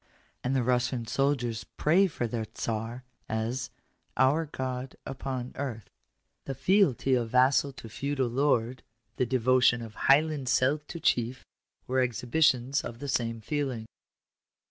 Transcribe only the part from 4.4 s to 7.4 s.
God upon earth." The fealty of